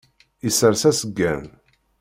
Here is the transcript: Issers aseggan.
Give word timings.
Issers 0.47 0.83
aseggan. 0.89 1.43